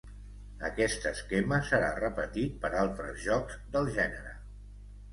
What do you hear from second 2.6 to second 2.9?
per